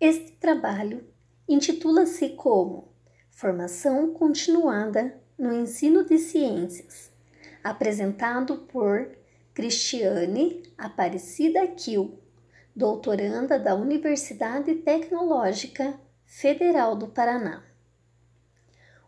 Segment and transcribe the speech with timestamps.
[0.00, 1.04] Este trabalho
[1.48, 2.86] intitula-se como
[3.32, 7.10] Formação Continuada no Ensino de Ciências,
[7.64, 9.10] apresentado por
[9.52, 12.16] Cristiane Aparecida Kiel,
[12.76, 17.64] doutoranda da Universidade Tecnológica Federal do Paraná.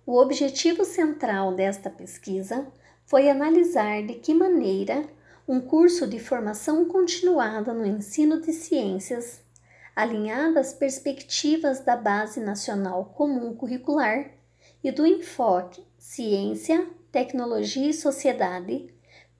[0.04, 2.66] O objetivo central desta pesquisa
[3.06, 5.08] foi analisar de que maneira
[5.46, 9.40] um curso de formação continuada no ensino de ciências,
[9.94, 14.30] alinhado às perspectivas da Base Nacional Comum Curricular
[14.82, 18.92] e do enfoque Ciência, Tecnologia e Sociedade,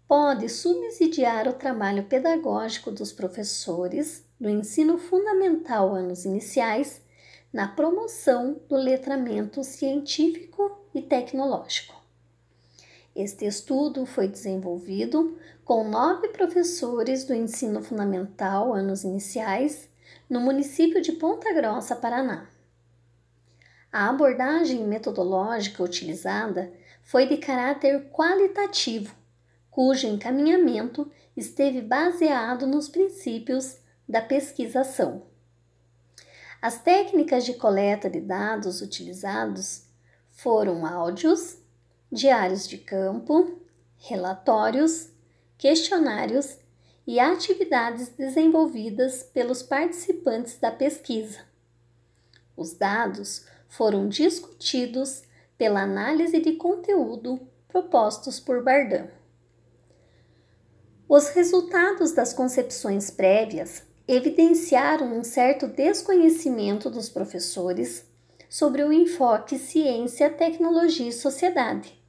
[0.07, 7.01] pode subsidiar o trabalho pedagógico dos professores do ensino fundamental anos iniciais
[7.53, 11.95] na promoção do letramento científico e tecnológico.
[13.15, 19.90] Este estudo foi desenvolvido com nove professores do ensino fundamental anos iniciais
[20.30, 22.48] no município de Ponta Grossa, Paraná.
[23.93, 29.13] A abordagem metodológica utilizada foi de caráter qualitativo,
[29.68, 35.24] cujo encaminhamento esteve baseado nos princípios da pesquisação.
[36.62, 39.88] As técnicas de coleta de dados utilizados
[40.30, 41.59] foram áudios,
[42.12, 43.60] diários de campo,
[43.96, 45.10] relatórios,
[45.59, 46.60] questionários
[47.11, 51.41] e atividades desenvolvidas pelos participantes da pesquisa.
[52.57, 55.25] Os dados foram discutidos
[55.59, 59.09] pela análise de conteúdo propostos por Bardam.
[61.09, 68.06] Os resultados das concepções prévias evidenciaram um certo desconhecimento dos professores
[68.49, 72.00] sobre o enfoque ciência, tecnologia e sociedade,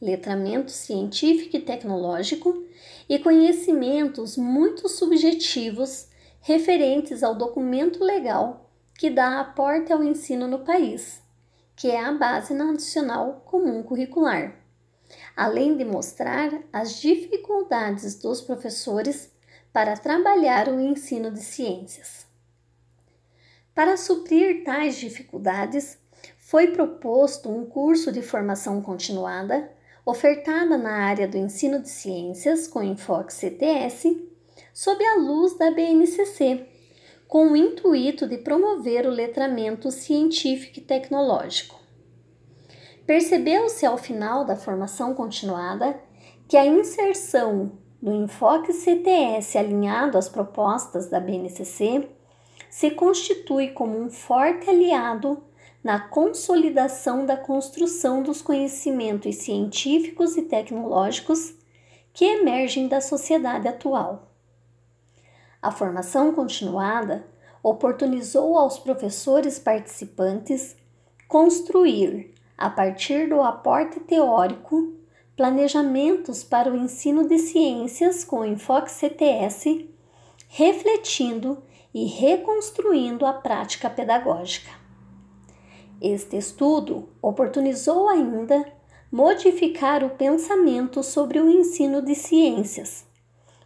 [0.00, 2.64] letramento científico e tecnológico
[3.08, 6.08] e conhecimentos muito subjetivos
[6.40, 11.22] referentes ao documento legal que dá aporte ao ensino no país,
[11.76, 14.56] que é a Base Nacional Comum Curricular,
[15.36, 19.32] além de mostrar as dificuldades dos professores
[19.72, 22.26] para trabalhar o ensino de ciências.
[23.74, 25.98] Para suprir tais dificuldades,
[26.36, 29.70] foi proposto um curso de formação continuada
[30.08, 34.16] ofertada na área do ensino de ciências com enfoque CTS,
[34.72, 36.66] sob a luz da BNCC,
[37.26, 41.78] com o intuito de promover o letramento científico e tecnológico.
[43.06, 46.00] Percebeu-se ao final da formação continuada
[46.48, 52.08] que a inserção no enfoque CTS alinhado às propostas da BNCC,
[52.70, 55.42] se constitui como um forte aliado
[55.82, 61.54] na consolidação da construção dos conhecimentos científicos e tecnológicos
[62.12, 64.32] que emergem da sociedade atual.
[65.62, 67.26] A formação continuada
[67.62, 70.76] oportunizou aos professores participantes
[71.26, 74.94] construir, a partir do aporte teórico,
[75.36, 79.88] planejamentos para o ensino de ciências com enfoque CTS,
[80.48, 81.62] refletindo
[81.94, 84.87] e reconstruindo a prática pedagógica.
[86.00, 88.64] Este estudo oportunizou ainda
[89.10, 93.04] modificar o pensamento sobre o ensino de ciências,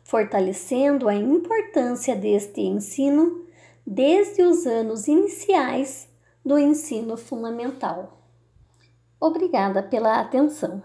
[0.02, 3.44] fortalecendo a importância deste ensino
[3.86, 6.08] desde os anos iniciais
[6.44, 8.18] do ensino fundamental.
[9.20, 10.82] Obrigada pela atenção.